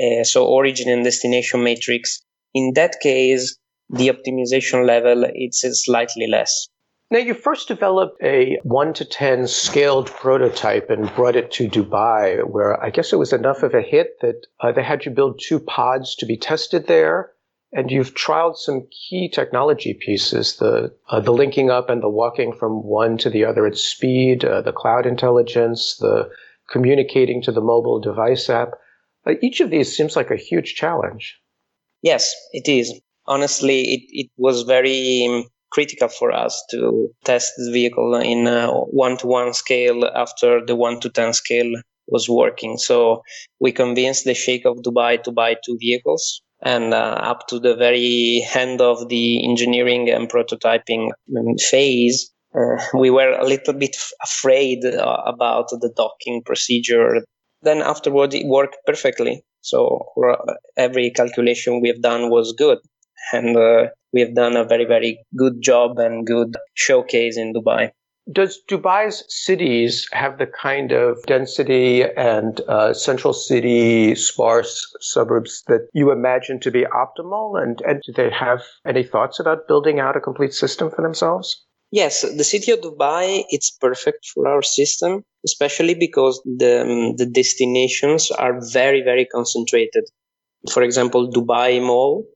Uh, 0.00 0.24
so 0.24 0.46
origin 0.46 0.88
and 0.88 1.04
destination 1.04 1.64
matrix. 1.64 2.22
In 2.54 2.72
that 2.74 3.00
case, 3.00 3.56
the 3.88 4.08
optimization 4.08 4.86
level 4.86 5.24
it's 5.34 5.64
slightly 5.84 6.26
less. 6.26 6.68
Now, 7.12 7.18
you 7.18 7.34
first 7.34 7.66
developed 7.66 8.22
a 8.22 8.56
1 8.62 8.92
to 8.94 9.04
10 9.04 9.48
scaled 9.48 10.06
prototype 10.06 10.90
and 10.90 11.12
brought 11.16 11.34
it 11.34 11.50
to 11.52 11.68
Dubai, 11.68 12.48
where 12.48 12.80
I 12.80 12.90
guess 12.90 13.12
it 13.12 13.16
was 13.16 13.32
enough 13.32 13.64
of 13.64 13.74
a 13.74 13.82
hit 13.82 14.20
that 14.20 14.46
uh, 14.60 14.70
they 14.70 14.84
had 14.84 15.04
you 15.04 15.10
build 15.10 15.40
two 15.42 15.58
pods 15.58 16.14
to 16.16 16.26
be 16.26 16.36
tested 16.36 16.86
there. 16.86 17.32
And 17.72 17.90
you've 17.90 18.14
trialed 18.14 18.56
some 18.56 18.88
key 18.90 19.28
technology 19.28 19.94
pieces, 19.94 20.56
the, 20.56 20.92
uh, 21.08 21.20
the 21.20 21.30
linking 21.30 21.70
up 21.70 21.88
and 21.88 22.02
the 22.02 22.08
walking 22.08 22.52
from 22.52 22.82
one 22.82 23.16
to 23.18 23.30
the 23.30 23.44
other 23.44 23.64
at 23.64 23.76
speed, 23.76 24.44
uh, 24.44 24.60
the 24.60 24.72
cloud 24.72 25.06
intelligence, 25.06 25.96
the 25.98 26.28
communicating 26.68 27.40
to 27.42 27.52
the 27.52 27.60
mobile 27.60 28.00
device 28.00 28.50
app. 28.50 28.72
Uh, 29.24 29.34
each 29.40 29.60
of 29.60 29.70
these 29.70 29.96
seems 29.96 30.16
like 30.16 30.32
a 30.32 30.36
huge 30.36 30.74
challenge. 30.74 31.38
Yes, 32.02 32.34
it 32.52 32.68
is. 32.68 33.00
Honestly, 33.26 33.82
it, 33.82 34.00
it 34.08 34.30
was 34.36 34.62
very 34.62 35.26
um, 35.30 35.44
critical 35.70 36.08
for 36.08 36.32
us 36.32 36.64
to 36.72 37.08
test 37.24 37.52
the 37.56 37.70
vehicle 37.70 38.16
in 38.16 38.46
one 38.90 39.16
to 39.18 39.28
one 39.28 39.54
scale 39.54 40.04
after 40.06 40.64
the 40.64 40.74
one 40.74 40.98
to 41.00 41.08
10 41.08 41.34
scale 41.34 41.72
was 42.08 42.28
working. 42.28 42.76
So 42.78 43.22
we 43.60 43.70
convinced 43.70 44.24
the 44.24 44.34
Sheikh 44.34 44.64
of 44.64 44.78
Dubai 44.78 45.22
to 45.22 45.30
buy 45.30 45.54
two 45.54 45.78
vehicles 45.78 46.42
and 46.62 46.92
uh, 46.92 47.18
up 47.22 47.46
to 47.48 47.58
the 47.58 47.74
very 47.74 48.46
end 48.54 48.80
of 48.80 49.08
the 49.08 49.44
engineering 49.48 50.10
and 50.10 50.28
prototyping 50.28 51.10
phase, 51.58 52.30
uh, 52.54 52.82
we 52.94 53.10
were 53.10 53.32
a 53.32 53.46
little 53.46 53.74
bit 53.74 53.96
afraid 54.22 54.84
uh, 54.84 55.22
about 55.26 55.68
the 55.70 55.92
docking 55.96 56.42
procedure. 56.44 57.24
Then 57.62 57.82
afterward, 57.82 58.34
it 58.34 58.46
worked 58.46 58.76
perfectly. 58.86 59.42
So 59.60 60.06
every 60.76 61.10
calculation 61.10 61.80
we 61.80 61.88
have 61.88 62.02
done 62.02 62.30
was 62.30 62.54
good. 62.56 62.78
And 63.32 63.56
uh, 63.56 63.88
we 64.12 64.20
have 64.22 64.34
done 64.34 64.56
a 64.56 64.64
very, 64.64 64.84
very 64.84 65.18
good 65.36 65.62
job 65.62 65.98
and 65.98 66.26
good 66.26 66.56
showcase 66.74 67.36
in 67.36 67.52
Dubai. 67.52 67.90
Does 68.30 68.60
Dubai's 68.68 69.24
cities 69.28 70.06
have 70.12 70.38
the 70.38 70.46
kind 70.46 70.92
of 70.92 71.22
density 71.26 72.04
and 72.04 72.60
uh, 72.68 72.92
central 72.92 73.32
city 73.32 74.14
sparse 74.14 74.86
suburbs 75.00 75.62
that 75.68 75.88
you 75.94 76.12
imagine 76.12 76.60
to 76.60 76.70
be 76.70 76.84
optimal? 76.84 77.60
And, 77.60 77.80
and 77.82 78.02
do 78.06 78.12
they 78.12 78.30
have 78.30 78.62
any 78.86 79.02
thoughts 79.02 79.40
about 79.40 79.66
building 79.66 80.00
out 80.00 80.16
a 80.16 80.20
complete 80.20 80.52
system 80.52 80.90
for 80.90 81.02
themselves? 81.02 81.64
Yes, 81.90 82.22
the 82.22 82.44
city 82.44 82.70
of 82.70 82.80
Dubai 82.80 83.44
it's 83.48 83.70
perfect 83.70 84.26
for 84.32 84.46
our 84.46 84.62
system, 84.62 85.24
especially 85.44 85.94
because 85.94 86.40
the 86.44 86.82
um, 86.82 87.16
the 87.16 87.26
destinations 87.26 88.30
are 88.30 88.60
very 88.72 89.02
very 89.02 89.24
concentrated. 89.24 90.04
For 90.72 90.84
example, 90.84 91.32
Dubai 91.32 91.84
Mall. 91.84 92.26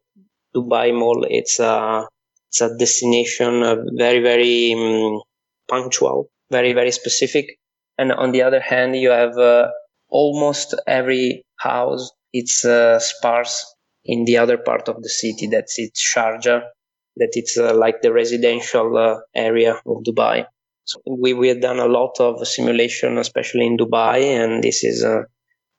Dubai 0.56 0.92
Mall 0.92 1.24
it's 1.30 1.60
a 1.60 2.08
it's 2.48 2.60
a 2.62 2.76
destination 2.76 3.62
very 3.96 4.20
very 4.20 4.72
um, 4.72 5.20
punctual, 5.68 6.30
very, 6.50 6.72
very 6.72 6.90
specific. 6.90 7.58
And 7.98 8.12
on 8.12 8.32
the 8.32 8.42
other 8.42 8.60
hand, 8.60 8.96
you 8.96 9.10
have 9.10 9.36
uh, 9.38 9.68
almost 10.08 10.74
every 10.86 11.44
house, 11.58 12.10
it's 12.32 12.64
uh, 12.64 12.98
sparse 12.98 13.64
in 14.04 14.24
the 14.24 14.38
other 14.38 14.58
part 14.58 14.88
of 14.88 15.02
the 15.02 15.08
city. 15.08 15.46
That's 15.46 15.78
it's 15.78 16.02
Sharjah, 16.02 16.62
that 17.16 17.30
it's 17.32 17.56
uh, 17.56 17.74
like 17.74 18.02
the 18.02 18.12
residential 18.12 18.96
uh, 18.96 19.20
area 19.34 19.74
of 19.86 20.02
Dubai. 20.04 20.46
So 20.84 21.00
we, 21.06 21.32
we 21.32 21.48
have 21.48 21.60
done 21.60 21.78
a 21.78 21.86
lot 21.86 22.20
of 22.20 22.46
simulation, 22.46 23.16
especially 23.18 23.66
in 23.66 23.76
Dubai, 23.78 24.18
and 24.22 24.62
this 24.62 24.84
is 24.84 25.02
uh, 25.02 25.22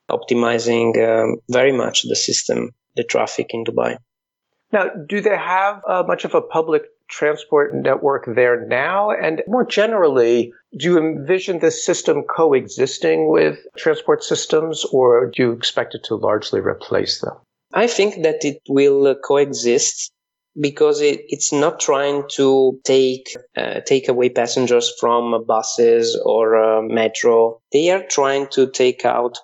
optimizing 0.10 0.98
um, 0.98 1.38
very 1.50 1.72
much 1.72 2.04
the 2.04 2.16
system, 2.16 2.72
the 2.96 3.04
traffic 3.04 3.48
in 3.52 3.64
Dubai. 3.64 3.98
Now, 4.72 4.90
do 5.08 5.22
they 5.22 5.38
have 5.38 5.82
uh, 5.88 6.04
much 6.08 6.26
of 6.26 6.34
a 6.34 6.42
public 6.42 6.84
transport 7.10 7.74
network 7.74 8.26
there 8.36 8.66
now? 8.66 9.12
And 9.12 9.44
more 9.48 9.66
generally, 9.66 10.54
do 10.78 10.86
you 10.86 10.98
envision 10.98 11.60
this 11.60 11.86
system 11.86 12.24
coexisting 12.24 13.30
with 13.30 13.58
transport 13.78 14.24
systems 14.24 14.86
or 14.92 15.32
do 15.34 15.44
you 15.44 15.52
expect 15.52 15.96
it 15.96 16.04
to 16.06 16.16
largely 16.16 16.60
replace 16.60 17.22
them? 17.22 17.34
I 17.74 17.88
think 17.88 18.24
that 18.24 18.46
it 18.46 18.62
will 18.70 19.16
coexist 19.16 20.12
because 20.60 21.02
it, 21.02 21.22
it's 21.28 21.52
not 21.52 21.80
trying 21.80 22.24
to 22.30 22.80
take 22.86 23.36
uh, 23.58 23.82
take 23.86 24.08
away 24.08 24.30
passengers 24.30 24.94
from 25.00 25.46
buses 25.46 26.20
or 26.26 26.56
uh, 26.56 26.82
metro. 26.82 27.60
They 27.72 27.92
are 27.92 28.04
trying 28.04 28.48
to 28.52 28.70
take 28.72 29.04
out 29.06 29.38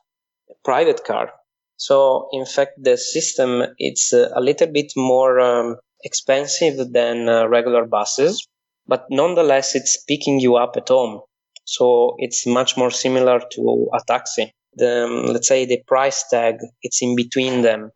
private 0.63 1.03
car. 1.03 1.31
So 1.77 2.29
in 2.31 2.45
fact, 2.45 2.73
the 2.81 2.97
system 2.97 3.63
it's 3.77 4.13
a 4.13 4.39
little 4.39 4.67
bit 4.67 4.93
more 4.95 5.39
um, 5.39 5.77
expensive 6.03 6.91
than 6.91 7.29
uh, 7.29 7.47
regular 7.47 7.85
buses, 7.85 8.47
but 8.87 9.05
nonetheless, 9.09 9.75
it's 9.75 10.03
picking 10.07 10.39
you 10.39 10.55
up 10.55 10.75
at 10.77 10.89
home. 10.89 11.21
So 11.65 12.15
it's 12.17 12.45
much 12.45 12.75
more 12.77 12.91
similar 12.91 13.39
to 13.53 13.87
a 13.93 13.99
taxi. 14.05 14.51
The, 14.75 15.05
um, 15.05 15.25
let's 15.27 15.47
say 15.47 15.65
the 15.65 15.81
price 15.87 16.23
tag, 16.29 16.55
it's 16.81 17.01
in 17.01 17.15
between 17.15 17.61
them. 17.61 17.91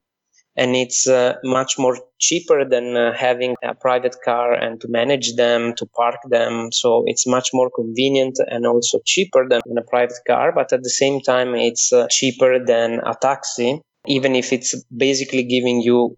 And 0.58 0.74
it's 0.74 1.06
uh, 1.06 1.34
much 1.44 1.78
more 1.78 1.98
cheaper 2.20 2.64
than 2.64 2.96
uh, 2.96 3.12
having 3.14 3.58
a 3.62 3.76
private 3.76 4.16
car 4.24 4.54
and 4.54 4.80
to 4.80 4.88
manage 4.88 5.36
them, 5.36 5.74
to 5.76 5.86
park 5.86 6.20
them. 6.30 6.72
So 6.72 7.04
it's 7.08 7.28
much 7.28 7.50
more 7.54 7.70
convenient 7.76 8.40
and 8.48 8.66
also 8.66 9.00
cheaper 9.06 9.50
than 9.50 9.60
a 9.78 9.82
private 9.82 10.20
car. 10.26 10.54
But 10.54 10.72
at 10.72 10.84
the 10.84 10.90
same 10.90 11.20
time, 11.20 11.56
it's 11.56 11.92
uh, 11.92 12.08
cheaper 12.10 12.64
than 12.64 13.02
a 13.06 13.16
taxi, 13.22 13.82
even 14.08 14.34
if 14.34 14.54
it's 14.54 14.82
basically 14.96 15.44
giving 15.44 15.82
you 15.82 16.16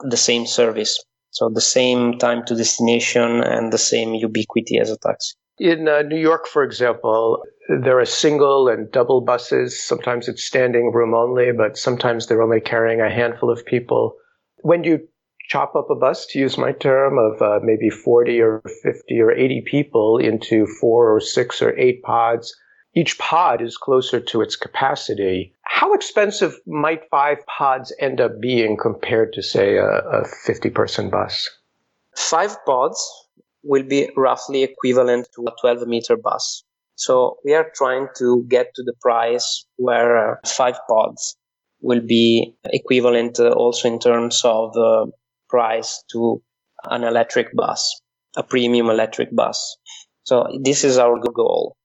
the 0.00 0.16
same 0.16 0.46
service. 0.46 0.98
So 1.30 1.48
the 1.48 1.60
same 1.60 2.18
time 2.18 2.44
to 2.46 2.54
destination 2.54 3.42
and 3.42 3.72
the 3.72 3.78
same 3.78 4.14
ubiquity 4.14 4.78
as 4.78 4.90
a 4.90 4.98
taxi. 4.98 5.34
In 5.58 5.88
uh, 5.88 6.02
New 6.02 6.18
York, 6.18 6.46
for 6.46 6.64
example, 6.64 7.42
there 7.68 8.00
are 8.00 8.06
single 8.06 8.68
and 8.68 8.90
double 8.90 9.20
buses. 9.20 9.80
Sometimes 9.80 10.26
it's 10.26 10.42
standing 10.42 10.90
room 10.92 11.14
only, 11.14 11.52
but 11.52 11.76
sometimes 11.76 12.26
they're 12.26 12.42
only 12.42 12.60
carrying 12.60 13.00
a 13.00 13.10
handful 13.10 13.50
of 13.50 13.64
people. 13.66 14.16
When 14.62 14.84
you 14.84 15.06
chop 15.48 15.76
up 15.76 15.90
a 15.90 15.94
bus, 15.94 16.26
to 16.26 16.38
use 16.38 16.56
my 16.56 16.72
term, 16.72 17.18
of 17.18 17.42
uh, 17.42 17.60
maybe 17.62 17.90
40 17.90 18.40
or 18.40 18.62
50 18.82 19.20
or 19.20 19.32
80 19.32 19.62
people 19.66 20.18
into 20.18 20.66
four 20.80 21.14
or 21.14 21.20
six 21.20 21.60
or 21.60 21.78
eight 21.78 22.02
pods, 22.02 22.56
each 22.94 23.18
pod 23.18 23.62
is 23.62 23.76
closer 23.76 24.20
to 24.20 24.42
its 24.42 24.56
capacity. 24.56 25.54
How 25.62 25.92
expensive 25.94 26.54
might 26.66 27.02
five 27.10 27.38
pods 27.46 27.94
end 28.00 28.20
up 28.20 28.40
being 28.40 28.76
compared 28.76 29.32
to, 29.34 29.42
say, 29.42 29.76
a, 29.76 29.86
a 29.86 30.24
50 30.24 30.70
person 30.70 31.10
bus? 31.10 31.48
Five 32.16 32.56
pods 32.66 33.00
will 33.62 33.84
be 33.84 34.10
roughly 34.16 34.62
equivalent 34.62 35.28
to 35.34 35.44
a 35.46 35.54
12 35.60 35.86
meter 35.86 36.16
bus. 36.16 36.64
So 36.96 37.38
we 37.44 37.54
are 37.54 37.70
trying 37.74 38.08
to 38.18 38.44
get 38.48 38.74
to 38.74 38.82
the 38.82 38.92
price 39.00 39.64
where 39.76 40.32
uh, 40.32 40.36
five 40.46 40.78
pods 40.88 41.36
will 41.80 42.00
be 42.00 42.54
equivalent 42.66 43.40
uh, 43.40 43.50
also 43.50 43.88
in 43.88 43.98
terms 43.98 44.42
of 44.44 44.76
uh, 44.76 45.06
price 45.48 46.02
to 46.12 46.42
an 46.84 47.04
electric 47.04 47.54
bus, 47.54 48.00
a 48.36 48.42
premium 48.42 48.90
electric 48.90 49.34
bus. 49.34 49.76
So 50.24 50.46
this 50.62 50.84
is 50.84 50.98
our 50.98 51.18
goal. 51.18 51.76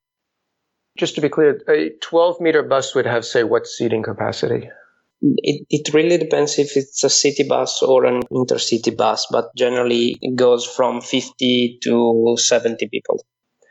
Just 0.96 1.14
to 1.16 1.20
be 1.20 1.28
clear, 1.28 1.60
a 1.68 1.90
12 2.00 2.40
meter 2.40 2.62
bus 2.62 2.94
would 2.94 3.06
have, 3.06 3.24
say, 3.24 3.44
what 3.44 3.66
seating 3.66 4.02
capacity? 4.02 4.70
It, 5.20 5.66
it 5.70 5.94
really 5.94 6.18
depends 6.18 6.58
if 6.58 6.76
it's 6.76 7.02
a 7.04 7.10
city 7.10 7.42
bus 7.42 7.82
or 7.82 8.04
an 8.04 8.22
intercity 8.32 8.94
bus, 8.96 9.26
but 9.30 9.54
generally 9.56 10.16
it 10.20 10.36
goes 10.36 10.66
from 10.66 11.00
50 11.00 11.78
to 11.84 12.36
70 12.38 12.88
people. 12.88 13.20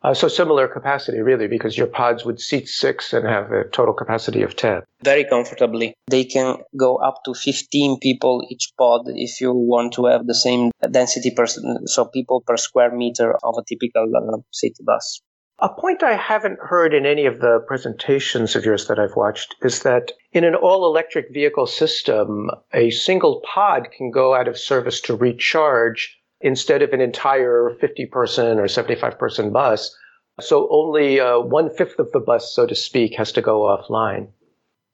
Uh, 0.05 0.13
so 0.13 0.27
similar 0.27 0.67
capacity, 0.67 1.20
really, 1.20 1.48
because 1.48 1.75
your 1.75 1.88
pods 1.88 2.24
would 2.25 2.39
seat 2.39 2.67
six 2.67 3.12
and 3.12 3.25
have 3.27 3.51
a 3.51 3.63
total 3.70 3.94
capacity 3.94 4.44
of 4.44 4.55
10. 4.55 4.84
Very 5.03 5.25
comfortably. 5.25 5.96
They 6.08 6.25
can 6.25 6.58
go 6.77 6.98
up 6.98 7.24
to 7.25 7.34
15 7.34 8.00
people 8.00 8.46
each 8.51 8.72
pod 8.77 9.08
if 9.08 9.41
you 9.41 9.51
want 9.51 9.94
to 9.94 10.05
have 10.05 10.27
the 10.27 10.36
same 10.36 10.70
density 10.91 11.32
per, 11.32 11.48
so 11.48 12.05
people 12.05 12.44
per 12.46 12.55
square 12.58 12.96
meter 12.96 13.36
of 13.44 13.55
a 13.58 13.63
typical 13.67 14.05
uh, 14.15 14.38
city 14.51 14.84
bus. 14.86 15.22
A 15.59 15.69
point 15.69 16.03
I 16.03 16.15
haven't 16.15 16.59
heard 16.59 16.93
in 16.93 17.05
any 17.05 17.25
of 17.25 17.39
the 17.39 17.63
presentations 17.65 18.57
of 18.57 18.65
yours 18.65 18.88
that 18.88 19.00
I've 19.00 19.15
watched 19.15 19.55
is 19.62 19.83
that 19.83 20.12
in 20.33 20.43
an 20.43 20.53
all 20.53 20.85
electric 20.85 21.33
vehicle 21.33 21.65
system, 21.65 22.51
a 22.74 22.89
single 22.89 23.41
pod 23.41 23.88
can 23.95 24.12
go 24.12 24.35
out 24.35 24.50
of 24.50 24.57
service 24.57 25.00
to 25.01 25.15
recharge 25.15 26.19
instead 26.41 26.81
of 26.81 26.91
an 26.91 27.00
entire 27.00 27.69
50 27.79 28.05
person 28.07 28.59
or 28.59 28.67
75 28.67 29.17
person 29.17 29.53
bus. 29.53 29.95
So 30.41 30.67
only 30.69 31.21
uh, 31.21 31.39
one 31.39 31.74
fifth 31.74 32.00
of 32.00 32.12
the 32.12 32.19
bus, 32.19 32.53
so 32.53 32.67
to 32.67 32.75
speak, 32.75 33.15
has 33.15 33.31
to 33.31 33.41
go 33.41 33.62
offline. 33.62 34.27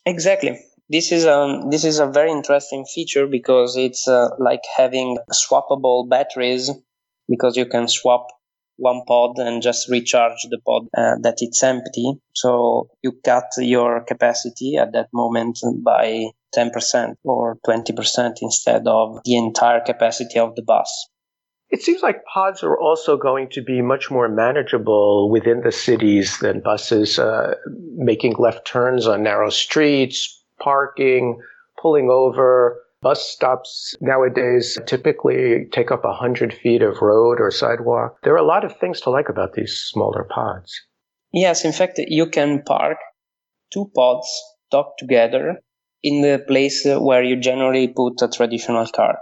Exactly. 0.06 0.60
This 0.89 1.12
is 1.12 1.25
um 1.25 1.72
this 1.72 1.84
is 1.84 2.00
a 2.00 2.06
very 2.06 2.32
interesting 2.32 2.86
feature 2.86 3.25
because 3.25 3.77
it's 3.77 4.08
uh, 4.08 4.30
like 4.38 4.62
having 4.77 5.18
swappable 5.32 6.08
batteries 6.08 6.70
because 7.27 7.58
you 7.58 7.65
can 7.65 7.88
swap 7.88 8.27
one 8.82 9.04
pod 9.08 9.38
and 9.38 9.62
just 9.62 9.90
recharge 9.90 10.42
the 10.50 10.60
pod 10.66 10.88
uh, 10.98 11.16
that 11.22 11.36
it's 11.38 11.64
empty. 11.64 12.14
So 12.34 12.88
you 13.04 13.14
cut 13.24 13.46
your 13.58 14.04
capacity 14.04 14.76
at 14.78 14.92
that 14.94 15.08
moment 15.14 15.60
by 15.84 16.26
10% 16.56 17.16
or 17.24 17.58
20% 17.66 18.34
instead 18.42 18.88
of 18.88 19.20
the 19.24 19.38
entire 19.38 19.82
capacity 19.82 20.40
of 20.40 20.56
the 20.56 20.64
bus. 20.64 21.08
It 21.70 21.82
seems 21.82 22.02
like 22.02 22.26
pods 22.26 22.64
are 22.64 22.78
also 22.78 23.16
going 23.16 23.48
to 23.52 23.62
be 23.62 23.82
much 23.82 24.12
more 24.12 24.28
manageable 24.28 25.30
within 25.30 25.62
the 25.62 25.72
cities 25.72 26.38
than 26.40 26.60
buses, 26.60 27.18
uh, 27.18 27.54
making 27.96 28.36
left 28.38 28.68
turns 28.68 29.08
on 29.08 29.24
narrow 29.24 29.50
streets, 29.50 30.44
parking, 30.60 31.40
pulling 31.82 32.10
over, 32.10 32.84
Bus 33.01 33.27
stops 33.27 33.96
nowadays 34.00 34.77
typically 34.86 35.65
take 35.72 35.89
up 35.89 36.03
100 36.03 36.53
feet 36.53 36.84
of 36.84 37.01
road 37.01 37.41
or 37.41 37.50
sidewalk. 37.50 38.17
There 38.24 38.34
are 38.34 38.38
a 38.38 38.46
lot 38.46 38.63
of 38.63 38.77
things 38.77 39.01
to 39.01 39.10
like 39.10 39.27
about 39.27 39.53
these 39.53 39.75
smaller 39.75 40.24
pods. 40.24 40.79
Yes, 41.34 41.65
in 41.65 41.72
fact, 41.72 41.98
you 41.98 42.27
can 42.27 42.62
park 42.62 42.98
two 43.74 43.91
pods 43.96 44.27
docked 44.70 45.00
together 45.00 45.62
in 46.03 46.22
the 46.22 46.43
place 46.48 46.86
where 46.86 47.24
you 47.24 47.38
generally 47.38 47.88
put 47.88 48.22
a 48.22 48.27
traditional 48.27 48.86
car. 48.88 49.17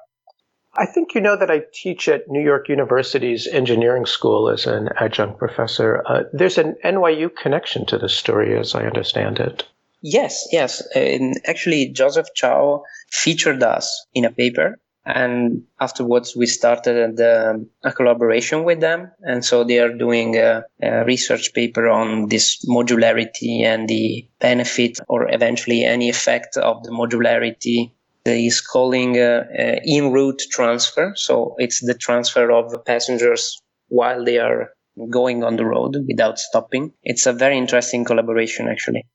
I 0.78 0.86
think 0.86 1.16
you 1.16 1.22
know 1.22 1.38
that 1.38 1.50
I 1.50 1.62
teach 1.74 2.08
at 2.10 2.28
New 2.28 2.44
York 2.44 2.68
University's 2.68 3.48
engineering 3.48 4.06
school 4.06 4.50
as 4.50 4.66
an 4.66 4.90
adjunct 5.00 5.40
professor. 5.40 6.04
Uh, 6.06 6.24
there's 6.34 6.58
an 6.58 6.76
NYU 6.84 7.30
connection 7.36 7.86
to 7.88 7.98
this 7.98 8.14
story, 8.14 8.58
as 8.58 8.76
I 8.76 8.86
understand 8.86 9.40
it. 9.40 9.66
Yes, 10.02 10.48
yes. 10.52 10.82
And 10.96 11.40
actually, 11.46 11.90
Joseph 11.90 12.28
Chow 12.36 12.84
featured 13.12 13.64
us 13.64 14.06
in 14.14 14.26
a 14.26 14.32
paper 14.32 14.78
And 15.06 15.64
afterwards, 15.80 16.36
we 16.36 16.46
started 16.46 17.20
a, 17.20 17.56
a 17.84 17.92
collaboration 17.92 18.64
with 18.64 18.80
them. 18.80 19.12
And 19.22 19.44
so 19.44 19.64
they 19.64 19.80
are 19.80 19.92
doing 19.92 20.38
a, 20.38 20.64
a, 20.84 21.04
research 21.06 21.54
paper 21.54 21.88
on 21.88 22.28
this 22.30 22.64
modularity 22.66 23.64
and 23.64 23.88
the 23.88 24.28
benefit 24.40 25.00
or 25.08 25.28
eventually 25.34 25.84
any 25.84 26.10
effect 26.10 26.58
of 26.58 26.84
the 26.84 26.92
modularity 26.92 27.92
is 28.26 28.62
calling 28.62 29.18
uh, 29.18 29.46
uh, 29.58 29.80
in 29.84 30.12
route 30.12 30.44
transfer. 30.52 31.14
So 31.16 31.56
it's 31.58 31.80
the 31.84 31.96
transfer 31.96 32.52
of 32.52 32.86
passengers 32.86 33.60
while 33.88 34.24
they 34.24 34.38
are 34.38 34.70
going 35.10 35.44
on 35.44 35.56
the 35.56 35.66
road 35.66 35.96
without 36.08 36.38
stopping. 36.38 36.94
It's 37.04 37.26
a 37.26 37.34
very 37.34 37.58
interesting 37.58 38.06
collaboration, 38.06 38.68
actually. 38.68 39.08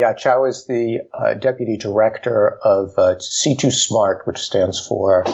Yeah, 0.00 0.14
Chow 0.14 0.44
is 0.44 0.66
the 0.66 1.00
uh, 1.14 1.34
deputy 1.34 1.76
director 1.76 2.58
of 2.64 2.90
uh, 2.98 3.16
C2 3.16 3.70
Smart, 3.70 4.26
which 4.26 4.38
stands 4.38 4.84
for 4.84 5.24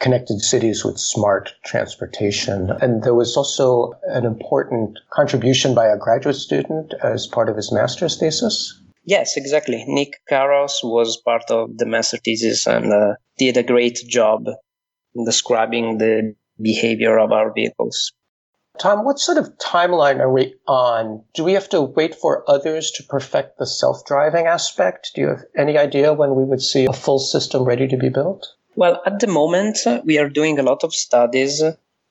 Connected 0.00 0.40
Cities 0.40 0.84
with 0.84 0.98
Smart 0.98 1.54
Transportation. 1.64 2.70
And 2.82 3.04
there 3.04 3.14
was 3.14 3.36
also 3.36 3.92
an 4.08 4.24
important 4.24 4.98
contribution 5.10 5.74
by 5.74 5.86
a 5.86 5.96
graduate 5.96 6.36
student 6.36 6.92
as 7.02 7.26
part 7.26 7.48
of 7.48 7.56
his 7.56 7.72
master's 7.72 8.18
thesis. 8.18 8.78
Yes, 9.04 9.36
exactly. 9.36 9.84
Nick 9.86 10.20
Caros 10.28 10.82
was 10.82 11.16
part 11.16 11.50
of 11.50 11.76
the 11.78 11.86
master 11.86 12.18
thesis 12.18 12.66
and 12.66 12.92
uh, 12.92 13.14
did 13.38 13.56
a 13.56 13.62
great 13.62 14.02
job 14.08 14.46
describing 15.24 15.98
the 15.98 16.34
behavior 16.60 17.18
of 17.18 17.32
our 17.32 17.52
vehicles. 17.52 18.12
Tom, 18.78 19.04
what 19.04 19.18
sort 19.18 19.38
of 19.38 19.56
timeline 19.58 20.18
are 20.18 20.32
we 20.32 20.54
on? 20.66 21.22
Do 21.34 21.44
we 21.44 21.52
have 21.52 21.68
to 21.68 21.82
wait 21.82 22.14
for 22.14 22.42
others 22.50 22.90
to 22.92 23.02
perfect 23.02 23.58
the 23.58 23.66
self 23.66 24.04
driving 24.06 24.46
aspect? 24.46 25.12
Do 25.14 25.20
you 25.20 25.28
have 25.28 25.44
any 25.56 25.76
idea 25.76 26.14
when 26.14 26.34
we 26.34 26.44
would 26.44 26.62
see 26.62 26.86
a 26.86 26.92
full 26.92 27.18
system 27.18 27.64
ready 27.64 27.86
to 27.86 27.96
be 27.96 28.08
built? 28.08 28.46
Well, 28.74 29.02
at 29.04 29.20
the 29.20 29.26
moment, 29.26 29.78
we 30.04 30.18
are 30.18 30.28
doing 30.28 30.58
a 30.58 30.62
lot 30.62 30.84
of 30.84 30.94
studies 30.94 31.62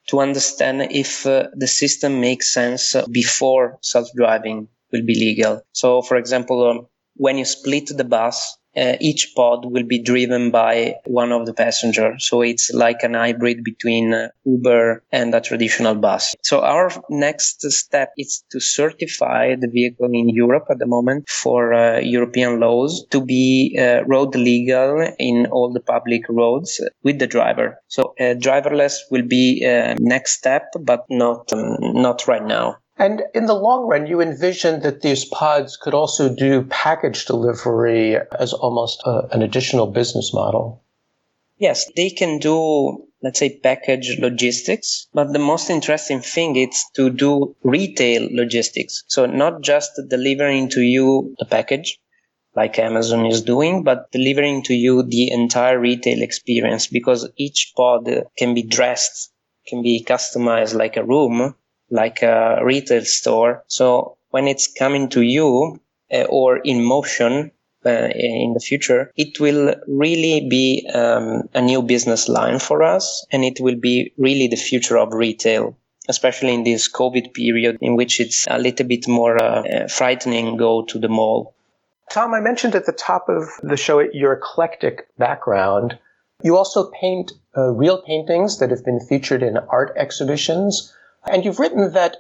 to 0.08 0.20
understand 0.20 0.82
if 0.92 1.26
uh, 1.26 1.48
the 1.54 1.68
system 1.68 2.22
makes 2.22 2.54
sense 2.54 2.96
before 3.12 3.80
self 3.82 4.08
driving 4.16 4.68
will 4.92 5.04
be 5.04 5.16
legal. 5.16 5.64
So, 5.74 6.02
for 6.02 6.18
example, 6.18 6.70
um, 6.70 6.88
when 7.16 7.38
you 7.38 7.46
split 7.46 7.90
the 7.96 8.04
bus, 8.04 8.58
uh, 8.76 8.96
each 9.00 9.34
pod 9.36 9.66
will 9.66 9.84
be 9.84 10.02
driven 10.02 10.52
by 10.52 10.96
one 11.06 11.32
of 11.32 11.46
the 11.46 11.54
passengers. 11.54 12.28
So 12.28 12.42
it's 12.42 12.72
like 12.74 13.04
an 13.04 13.14
hybrid 13.14 13.64
between 13.64 14.14
uh, 14.14 14.30
Uber 14.46 15.04
and 15.12 15.34
a 15.34 15.42
traditional 15.42 15.96
bus. 15.96 16.36
So 16.44 16.62
our 16.62 16.92
next 17.10 17.62
step 17.72 18.12
is 18.18 18.44
to 18.52 18.60
certify 18.60 19.56
the 19.56 19.68
vehicle 19.68 20.10
in 20.12 20.30
Europe 20.30 20.66
at 20.70 20.80
the 20.80 20.86
moment 20.86 21.30
for 21.30 21.74
uh, 21.74 22.00
European 22.00 22.60
laws 22.60 23.06
to 23.12 23.24
be 23.24 23.78
uh, 23.80 24.04
road 24.06 24.36
legal 24.36 25.08
in 25.20 25.48
all 25.52 25.72
the 25.72 25.80
public 25.80 26.24
roads 26.30 26.82
with 27.04 27.20
the 27.20 27.28
driver. 27.28 27.78
So 27.88 28.14
uh, 28.20 28.36
driverless 28.36 28.98
will 29.10 29.28
be 29.28 29.66
uh, 29.66 29.96
next 30.00 30.32
step, 30.32 30.72
but 30.82 31.06
not 31.10 31.52
um, 31.54 31.78
not 31.80 32.28
right 32.28 32.46
now. 32.46 32.78
And 33.02 33.24
in 33.34 33.48
the 33.48 33.56
long 33.56 33.88
run, 33.88 34.06
you 34.06 34.22
envision 34.22 34.82
that 34.82 35.02
these 35.02 35.26
pods 35.26 35.76
could 35.76 35.96
also 35.96 36.32
do 36.32 36.62
package 36.66 37.26
delivery 37.26 38.16
as 38.38 38.54
almost 38.54 39.02
a, 39.08 39.28
an 39.32 39.42
additional 39.42 39.88
business 39.88 40.32
model. 40.36 40.84
Yes, 41.58 41.92
they 41.96 42.12
can 42.12 42.38
do, 42.38 43.04
let's 43.24 43.40
say, 43.40 43.58
package 43.58 44.20
logistics. 44.20 45.08
But 45.16 45.34
the 45.34 45.40
most 45.40 45.72
interesting 45.72 46.20
thing 46.20 46.56
is 46.58 46.86
to 46.94 47.10
do 47.10 47.56
retail 47.64 48.28
logistics. 48.32 49.04
So 49.08 49.26
not 49.26 49.64
just 49.64 50.00
delivering 50.08 50.70
to 50.70 50.82
you 50.82 51.34
the 51.40 51.46
package, 51.46 51.98
like 52.56 52.78
Amazon 52.78 53.26
is 53.26 53.42
doing, 53.42 53.82
but 53.82 54.12
delivering 54.12 54.62
to 54.66 54.76
you 54.76 55.02
the 55.02 55.32
entire 55.32 55.80
retail 55.80 56.22
experience 56.22 56.86
because 56.86 57.28
each 57.36 57.74
pod 57.76 58.08
can 58.38 58.54
be 58.54 58.62
dressed, 58.62 59.32
can 59.66 59.82
be 59.82 60.06
customized 60.08 60.76
like 60.76 60.98
a 60.98 61.04
room 61.04 61.56
like 61.92 62.22
a 62.22 62.60
retail 62.64 63.06
store. 63.06 63.64
So 63.68 64.18
when 64.32 64.48
it's 64.48 64.68
coming 64.68 65.10
to 65.10 65.22
you 65.22 65.80
uh, 66.12 66.24
or 66.24 66.58
in 66.58 66.84
motion 66.84 67.52
uh, 67.86 68.10
in 68.16 68.54
the 68.54 68.60
future, 68.60 69.12
it 69.16 69.40
will 69.40 69.76
really 69.88 70.48
be 70.48 70.90
um, 70.94 71.44
a 71.54 71.62
new 71.62 71.82
business 71.82 72.28
line 72.28 72.60
for 72.60 72.84
us, 72.84 73.26
and 73.32 73.44
it 73.44 73.60
will 73.60 73.76
be 73.76 74.14
really 74.18 74.48
the 74.48 74.56
future 74.56 74.98
of 74.98 75.14
retail. 75.14 75.78
Especially 76.10 76.54
in 76.54 76.64
this 76.64 76.92
COVID 76.92 77.34
period, 77.34 77.78
in 77.80 77.96
which 77.96 78.20
it's 78.20 78.48
a 78.50 78.58
little 78.58 78.88
bit 78.88 79.08
more 79.08 79.38
uh, 79.42 79.88
frightening, 79.88 80.58
go 80.58 80.84
to 80.86 80.98
the 80.98 81.08
mall. 81.08 81.54
Tom, 82.12 82.34
I 82.34 82.42
mentioned 82.42 82.76
at 82.76 82.86
the 82.86 82.92
top 82.92 83.30
of 83.30 83.48
the 83.62 83.78
show 83.78 84.00
your 84.00 84.34
eclectic 84.34 85.08
background. 85.18 85.98
You 86.44 86.58
also 86.58 86.90
paint 87.00 87.32
uh, 87.56 87.70
real 87.72 88.02
paintings 88.02 88.60
that 88.60 88.72
have 88.72 88.84
been 88.84 89.00
featured 89.00 89.44
in 89.44 89.58
art 89.70 89.94
exhibitions. 89.96 90.94
And 91.26 91.46
you've 91.46 91.60
written 91.60 91.94
that, 91.94 92.18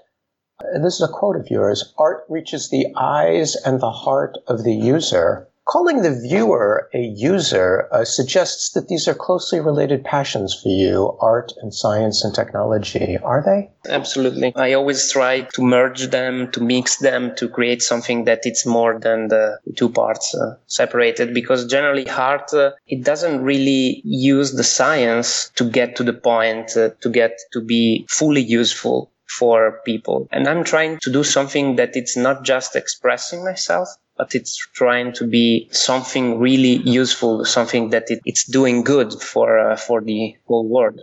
this 0.81 0.95
is 0.95 1.01
a 1.01 1.07
quote 1.07 1.35
of 1.35 1.49
yours, 1.49 1.93
art 1.97 2.25
reaches 2.29 2.69
the 2.69 2.87
eyes 2.95 3.55
and 3.55 3.79
the 3.79 3.91
heart 3.91 4.37
of 4.47 4.63
the 4.63 4.73
user. 4.73 5.47
Calling 5.67 6.01
the 6.01 6.19
viewer 6.19 6.89
a 6.93 6.99
user 6.99 7.87
uh, 7.91 8.03
suggests 8.03 8.71
that 8.71 8.87
these 8.87 9.07
are 9.07 9.13
closely 9.13 9.59
related 9.59 10.03
passions 10.03 10.53
for 10.53 10.69
you, 10.69 11.15
art 11.21 11.53
and 11.61 11.73
science 11.73 12.23
and 12.23 12.33
technology. 12.33 13.17
Are 13.23 13.43
they? 13.45 13.69
Absolutely. 13.89 14.53
I 14.55 14.73
always 14.73 15.11
try 15.11 15.41
to 15.41 15.61
merge 15.61 16.07
them, 16.07 16.51
to 16.51 16.61
mix 16.61 16.97
them, 16.97 17.35
to 17.35 17.47
create 17.47 17.81
something 17.81 18.25
that 18.25 18.41
it's 18.43 18.65
more 18.65 18.99
than 18.99 19.27
the 19.27 19.59
two 19.77 19.89
parts 19.89 20.35
uh, 20.35 20.55
separated 20.65 21.33
because 21.33 21.65
generally 21.67 22.09
art, 22.09 22.53
uh, 22.53 22.71
it 22.87 23.03
doesn't 23.03 23.43
really 23.43 24.01
use 24.03 24.53
the 24.53 24.63
science 24.63 25.51
to 25.55 25.69
get 25.69 25.95
to 25.95 26.03
the 26.03 26.13
point, 26.13 26.75
uh, 26.75 26.89
to 27.01 27.09
get 27.09 27.37
to 27.53 27.61
be 27.61 28.05
fully 28.09 28.41
useful 28.41 29.11
for 29.37 29.79
people. 29.85 30.27
And 30.31 30.47
I'm 30.47 30.63
trying 30.63 30.99
to 31.01 31.11
do 31.11 31.23
something 31.23 31.75
that 31.77 31.95
it's 31.95 32.17
not 32.17 32.43
just 32.43 32.75
expressing 32.75 33.43
myself, 33.43 33.89
but 34.17 34.35
it's 34.35 34.55
trying 34.73 35.13
to 35.13 35.25
be 35.25 35.69
something 35.71 36.39
really 36.39 36.75
useful, 36.83 37.45
something 37.45 37.89
that 37.89 38.11
it, 38.11 38.19
it's 38.25 38.45
doing 38.45 38.83
good 38.83 39.13
for 39.13 39.59
uh, 39.59 39.75
for 39.75 40.01
the 40.01 40.35
whole 40.47 40.67
world. 40.67 41.01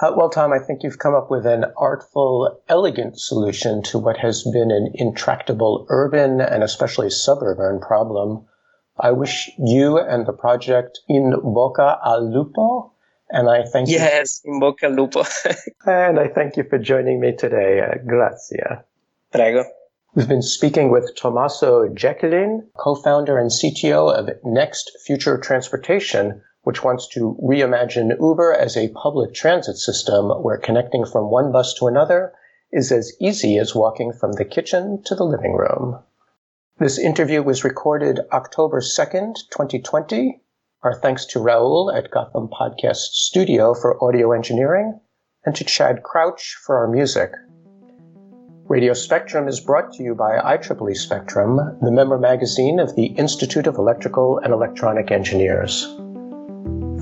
Uh, 0.00 0.12
well, 0.16 0.28
Tom, 0.28 0.52
I 0.52 0.58
think 0.58 0.82
you've 0.82 0.98
come 0.98 1.14
up 1.14 1.30
with 1.30 1.46
an 1.46 1.66
artful, 1.76 2.60
elegant 2.68 3.20
solution 3.20 3.82
to 3.84 3.98
what 3.98 4.16
has 4.16 4.42
been 4.42 4.72
an 4.72 4.90
intractable 4.94 5.86
urban 5.88 6.40
and 6.40 6.64
especially 6.64 7.10
suburban 7.10 7.80
problem. 7.80 8.44
I 8.98 9.12
wish 9.12 9.52
you 9.58 9.98
and 9.98 10.26
the 10.26 10.32
project 10.32 11.00
in 11.08 11.32
Bocca 11.32 11.98
al 12.04 12.28
Lupo, 12.28 12.93
and 13.30 13.48
I 13.48 13.64
thank 13.64 13.88
yes, 13.88 14.00
you. 14.00 14.06
Yes, 14.06 14.40
in 14.44 14.60
Bocca 14.60 14.84
al 14.84 14.92
Lupo. 14.92 15.24
and 15.86 16.18
I 16.18 16.28
thank 16.28 16.56
you 16.56 16.64
for 16.64 16.78
joining 16.78 17.20
me 17.20 17.34
today. 17.36 17.80
Uh, 17.80 17.98
grazie. 18.06 18.84
Prego. 19.32 19.64
We've 20.14 20.28
been 20.28 20.42
speaking 20.42 20.90
with 20.90 21.16
Tommaso 21.16 21.88
Gecchelin, 21.88 22.68
co-founder 22.76 23.36
and 23.36 23.50
CTO 23.50 24.14
of 24.14 24.30
Next 24.44 24.92
Future 25.04 25.38
Transportation, 25.38 26.40
which 26.62 26.84
wants 26.84 27.08
to 27.08 27.36
reimagine 27.42 28.16
Uber 28.20 28.54
as 28.54 28.76
a 28.76 28.90
public 28.90 29.34
transit 29.34 29.76
system 29.76 30.30
where 30.30 30.56
connecting 30.56 31.04
from 31.04 31.30
one 31.30 31.50
bus 31.50 31.74
to 31.74 31.88
another 31.88 32.32
is 32.70 32.92
as 32.92 33.12
easy 33.20 33.58
as 33.58 33.74
walking 33.74 34.12
from 34.12 34.32
the 34.32 34.44
kitchen 34.44 35.02
to 35.04 35.16
the 35.16 35.24
living 35.24 35.54
room. 35.54 35.98
This 36.78 36.98
interview 36.98 37.42
was 37.42 37.64
recorded 37.64 38.20
October 38.32 38.80
2nd, 38.80 39.34
2020. 39.50 40.40
Our 40.84 40.92
thanks 40.92 41.24
to 41.26 41.38
Raul 41.38 41.96
at 41.96 42.10
Gotham 42.10 42.46
Podcast 42.46 43.14
Studio 43.14 43.72
for 43.72 43.96
audio 44.04 44.32
engineering 44.32 45.00
and 45.46 45.56
to 45.56 45.64
Chad 45.64 46.02
Crouch 46.02 46.58
for 46.62 46.76
our 46.76 46.88
music. 46.88 47.32
Radio 48.68 48.92
Spectrum 48.92 49.48
is 49.48 49.60
brought 49.60 49.94
to 49.94 50.02
you 50.02 50.14
by 50.14 50.36
IEEE 50.36 50.94
Spectrum, 50.94 51.78
the 51.80 51.90
member 51.90 52.18
magazine 52.18 52.78
of 52.78 52.94
the 52.96 53.06
Institute 53.06 53.66
of 53.66 53.76
Electrical 53.76 54.38
and 54.44 54.52
Electronic 54.52 55.10
Engineers. 55.10 55.84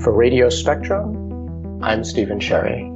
For 0.01 0.13
Radio 0.15 0.47
Spectrum, 0.47 1.81
I'm 1.83 2.05
Stephen 2.05 2.39
Cherry. 2.39 2.92